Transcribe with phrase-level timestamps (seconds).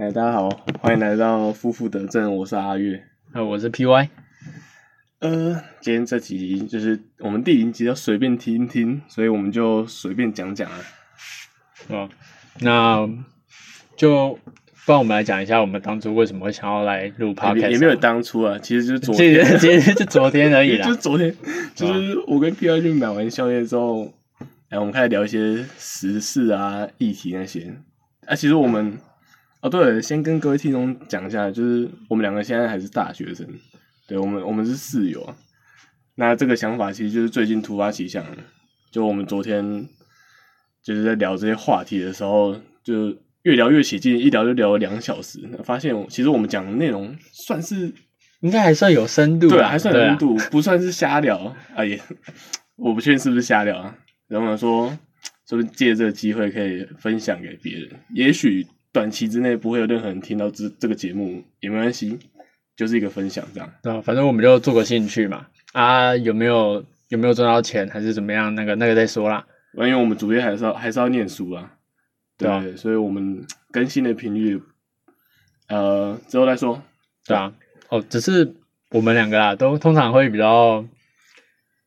[0.00, 0.48] 哎，大家好，
[0.80, 3.04] 欢迎来到夫妇得正，我是阿月。
[3.34, 4.08] 那，我是 PY。
[5.18, 10.78] 呃，今天这集就是我们第零集，要随便听听，所以我们就随便讲讲啊。
[11.88, 12.08] 哦，
[12.60, 13.06] 那
[13.94, 14.38] 就
[14.86, 20.94] 不然我们来讲一下，我们当初为什么会想要来录 podcast，也没有当初啊，其实就是昨其天，实其实就昨天而已啦 就。
[20.94, 21.36] 昨天，
[21.74, 24.10] 就是我跟 P Y 去买完宵夜之后，
[24.70, 27.76] 哎，我们开始聊一些时事啊、议题那些。
[28.24, 28.96] 啊，其实我们，
[29.62, 33.46] 哦，对了，先跟各位听众讲一下，就是我们两个现在还是大学生，
[34.08, 35.36] 对我们，我们是室友啊。
[36.14, 38.24] 那这个想法其实就是最近突发奇想，
[38.90, 39.86] 就我们昨天
[40.82, 47.92] 就是在聊这些话题的时候，就越聊越起劲，一聊就聊了两小时，发现其实我们讲的内容算是
[48.40, 52.00] 应该还算有深度啊，对啊，还算有深度，不算是瞎聊啊也，
[52.76, 53.94] 我不确定是不是瞎聊啊。
[54.26, 54.88] 然后我说，
[55.46, 62.18] 说不定借这个机会可以分享给别人，也许短期之内不会有任何人听到这这个节目也没关系，
[62.76, 63.72] 就是一个分享这样。
[63.82, 65.46] 对啊，反正我们就做个兴趣嘛。
[65.72, 68.54] 啊，有没有有没有赚到钱还是怎么样？
[68.54, 69.46] 那个那个再说啦。
[69.74, 71.72] 因为我们主业还是要还是要念书啊，
[72.36, 74.60] 对对啊所以我们更新的频率，
[75.68, 76.82] 呃，之后再说。
[77.24, 77.52] 对啊，
[77.88, 78.52] 哦，只是
[78.90, 80.84] 我们两个啊，都通常会比较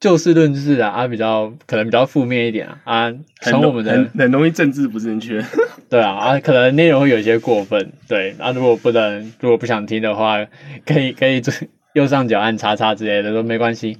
[0.00, 5.44] 就事论事啊，啊，比较可能比较负面一点啊，啊，从我们的很很容易政治不正确，
[5.90, 10.44] 对啊，啊，可能内容会有一些过分，对，啊，如果不能，如果不想听的话，
[10.86, 11.52] 可以可以做
[11.92, 13.98] 右上角按叉叉之类的都没关系，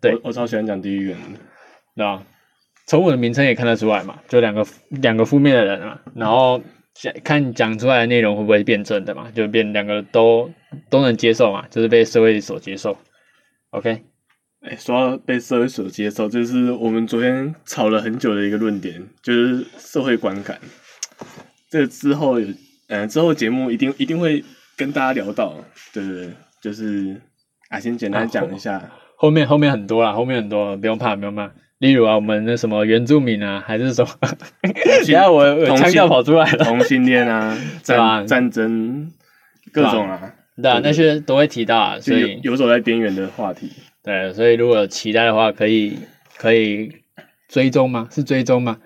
[0.00, 1.38] 对我我超喜欢讲地狱梗的。
[1.96, 2.22] 对吧？
[2.86, 6.62] 从我的名称也看得出来嘛，就两个两个负面的人嘛，然后
[6.94, 10.50] 讲看讲出来的内容会不会变正的嘛，就变两个都
[10.88, 12.96] 都能接受嘛，就是被社会所接受。
[13.70, 14.02] OK，
[14.62, 20.58] 哎，说到被社会所接受，这是我们昨天吵了很久的一个论点，就是社会观感。
[21.70, 22.46] 这个之后有，
[22.88, 24.44] 嗯、之后节目一定一定会
[24.76, 25.54] 跟大家聊到，
[25.94, 27.18] 对对对，就是
[27.70, 31.50] 啊，先简单讲一下，后面后面很多啦，后面很多，不用怕，不用怕。
[31.78, 34.10] 例如啊，我们那什么原住民啊，还是什么，
[34.60, 36.64] 等下我我同性腔调跑出来了。
[36.66, 39.10] 同性恋啊， 战战争，
[39.72, 43.70] 各种啊，对啊，那些都会提到啊，所以游走在边缘的话题。
[44.02, 45.98] 对，所以如果有期待的话，可以
[46.38, 47.02] 可以
[47.48, 48.08] 追踪吗？
[48.10, 48.80] 是追踪吗？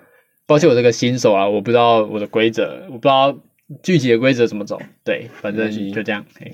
[0.45, 3.41] 抱歉，我这个新手啊，我不知道我的规则，我不知道
[3.81, 4.79] 具体的规则怎么走。
[5.03, 6.25] 对，反正就这样。
[6.37, 6.51] 嘿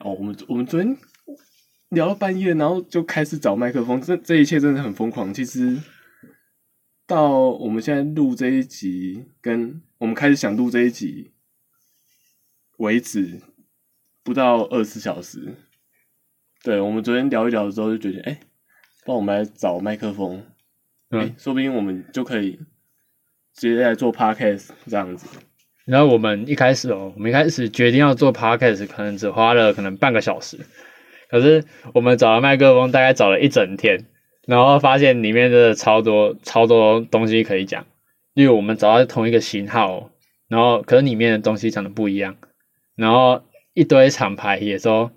[0.00, 0.96] 哦，我们我们昨天
[1.88, 5.32] 聊到半夜，然后就开始找麦克风，这这一切真的很疯狂。
[5.32, 5.80] 其实
[7.06, 11.32] 到我们现在录这一集，跟我们开始想录这一集
[12.76, 13.40] 为止，
[14.22, 15.54] 不到二十四小时。
[16.64, 18.40] 对，我们昨天聊一聊之后，就决定，哎、
[19.04, 20.38] 帮我们来找麦克风，
[21.10, 22.58] 哎、嗯，说不定我们就可以
[23.54, 25.38] 直接来做 podcast 这样子。
[25.84, 30.56] 然后我们一开始哦，我们一开始决定要做 podcast，可能只花了可能半个小时，
[31.28, 34.06] 可是我们找了麦克风，大概找了一整天，
[34.46, 37.84] 然后发现里面真的超多超多东西可以讲。
[38.32, 40.10] 例如我们找到同一个型号哦，
[40.48, 42.36] 然后可能里面的东西讲的不一样，
[42.96, 43.42] 然后
[43.74, 45.10] 一堆厂牌也都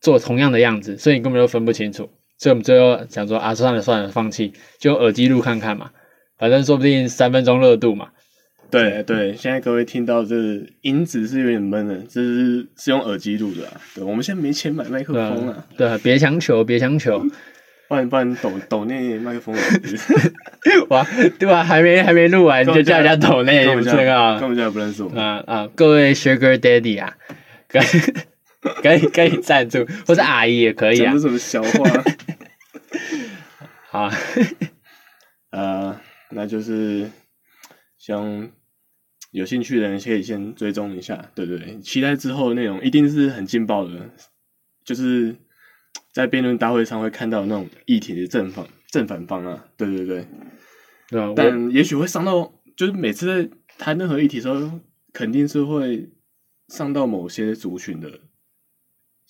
[0.00, 2.10] 做同样的样子，所以你根本就分不清楚。
[2.38, 5.90] 所以我们最后想说啊，算了算了，放弃，就用耳机录看看嘛，
[6.38, 8.08] 反正说不定三分钟热度嘛。
[8.70, 10.36] 对对，现在各位听到这
[10.82, 13.72] 音质是有点闷的，这是是用耳机录的啊。
[13.94, 17.18] 对，我们现在没钱买麦克对风啊啊，，对啊，别强求，别强求，
[17.88, 19.60] 不然不然抖抖那麦克风也
[20.88, 21.04] 哇，
[21.38, 21.64] 对吧？
[21.64, 25.20] 还没还没录完就叫人家抖内，根本就这个啊根本就还不认识我们。
[25.20, 25.68] 啊啊！
[25.74, 27.12] 各位 Sugar Daddy 啊，
[28.60, 31.16] 可以可以赞助，或者阿姨也可以啊。
[31.18, 31.90] 什么小话？
[33.90, 34.12] 好啊，
[35.50, 36.00] 呃，
[36.30, 37.10] 那就是
[37.98, 38.50] 希望
[39.32, 44.10] 有兴趣的人可以先追踪一下，对对对，期待之后的内容一定是很劲爆的，
[44.84, 45.34] 就是
[46.12, 50.26] 在辩论大会上会看到那种议题的正反正反方啊，对对对。
[51.08, 54.78] 对啊，我但也许会伤到，就是每次在谈任何议题的时候，
[55.12, 56.08] 肯定是会
[56.68, 58.20] 伤到某些族群的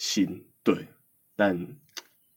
[0.00, 0.75] 心，对，
[1.37, 1.67] 但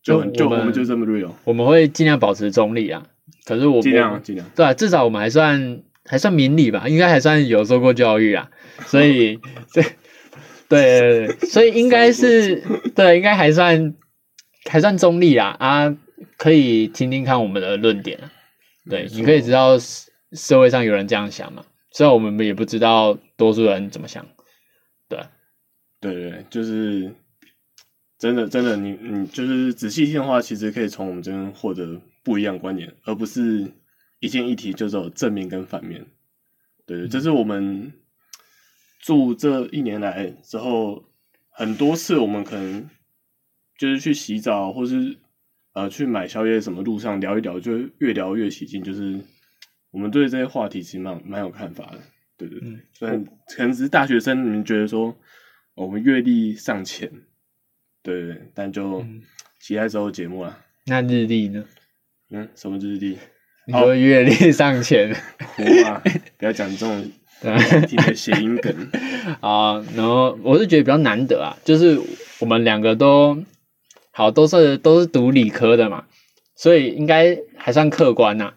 [0.04, 3.08] 就很就就我们就这么 real，我们会尽量保持中立啊。
[3.46, 8.52] 可是我尽量尽量，对啊，至少我们还算还算明理吧，应该还算有受过教育啊，
[8.86, 9.40] 所以
[9.74, 9.86] 对
[10.68, 12.62] 对所以应该是
[12.94, 13.96] 对，应该还算
[14.70, 15.98] 还算中立啊啊，
[16.38, 18.32] 可以听听看我们的论点啊，
[18.90, 24.26] 对你可以知道社社会上有人这样想嘛，虽然我们也不知道多数人怎么想，
[25.08, 25.20] 对
[26.02, 27.14] 对对，就是
[28.24, 33.70] 真的真的，你你就是仔细听的话，其实可以从我们这边获得不一样观点，而不是
[34.20, 36.06] 一件议题就只有正面跟反面。
[36.86, 37.92] 对对，这是我们
[39.02, 41.04] 住这一年来之后，
[41.50, 42.90] 很多次我们可能
[43.78, 45.18] 就是去洗澡，或是
[45.74, 48.82] 呃去买宵夜什么，路上聊一聊，就越聊越起劲。
[48.82, 49.20] 就是
[49.92, 52.00] 我们对这些话题其实蛮蛮有看法的，
[52.38, 52.80] 对对对。
[52.94, 55.14] 虽然可能只是大学生，你们觉得说
[55.74, 57.12] 我们阅历尚浅，
[58.04, 59.04] 对对对，但就
[59.60, 60.60] 期待之后节目啦。
[60.86, 61.64] 那日历呢？
[62.30, 63.18] 嗯，什么日历？
[63.66, 65.10] 你说阅历尚浅，
[65.86, 66.02] 哇！
[66.38, 67.10] 不要讲这种
[67.88, 68.76] 听的谐音梗
[69.40, 69.82] 啊。
[69.96, 71.98] 然后我是觉得比较难得啊，就是
[72.40, 73.42] 我们两个都
[74.12, 76.04] 好，都是都是读理科的嘛，
[76.58, 78.54] 所以应该还算客观呐。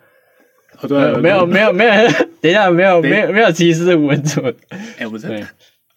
[0.88, 1.92] 对，没有没有 没有，
[2.40, 4.42] 等一下没有没有没有歧视文组。
[4.98, 5.46] 哎，不是，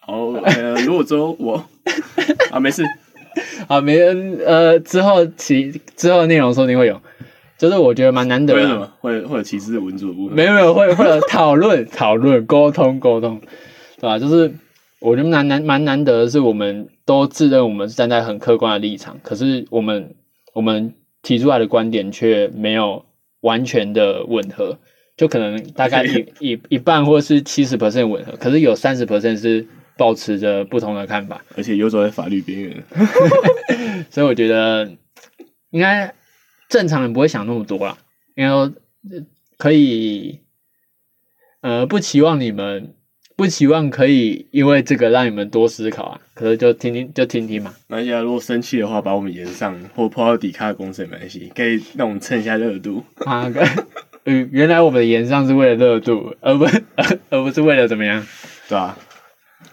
[0.06, 1.68] 哦，呃，如果说我
[2.52, 2.84] 啊，没事，
[3.68, 3.98] 好，没
[4.46, 7.00] 呃，之后其之后内容说不定会有。
[7.58, 13.42] 就是我觉得蛮难得的，会会有歧视文组部分，没有没有会会有讨论 讨论沟通沟通，
[13.98, 14.18] 对吧？
[14.18, 14.54] 就是
[15.02, 20.16] 我觉得难难蛮难得的是，我们都自认我们是站在很客观的立场，可是我们
[20.54, 23.04] 我们提出来的观点却没有
[23.42, 24.78] 完全的吻合，
[25.18, 29.68] 就可能大概一 一一半或是七十 percent 吻合，可是有三十 percent 是
[30.00, 32.84] 保持着不同的看法，而且游走在法律边缘，
[34.10, 34.90] 所以我觉得
[35.70, 36.16] 应该。
[36.70, 37.98] 正常人不会想那么多啦，
[38.36, 38.72] 应该说
[39.58, 40.40] 可以，
[41.62, 42.94] 呃，不期望你们，
[43.36, 46.22] 不期望可以因为这个让你们多思考啊。
[46.36, 47.74] 可是就听听就听听嘛。
[47.88, 53.04] 那现在如果生气的话，把我们延上或抛到底卡的公司也没关系，可以让我们蹭一下热度。
[53.26, 53.52] 啊，
[54.26, 56.66] 嗯， 原来我们的延上是为了热度，而不
[57.32, 58.24] 而不是为了怎么样，
[58.70, 58.96] 对吧？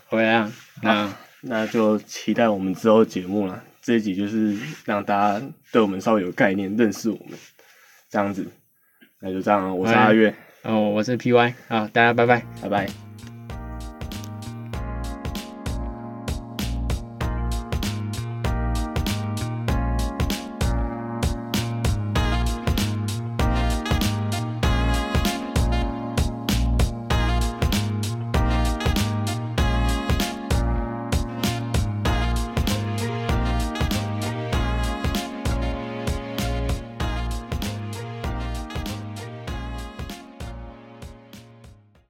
[0.06, 0.52] 回来啊，
[0.82, 3.62] 那那就期待我们之后节目了。
[3.82, 7.38] 这一集就是让大家对我们稍微有概念，认识我们
[8.10, 8.46] 这样子，
[9.20, 12.86] 那就这样，我是阿月，哦，我是 PY，好，大家拜拜，拜拜。